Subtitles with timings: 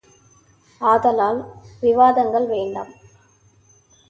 [0.81, 1.41] ஆதலால்,
[1.81, 2.91] விவாதங்கள், வேண்டாம்!